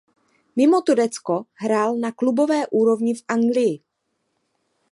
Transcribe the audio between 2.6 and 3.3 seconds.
úrovni v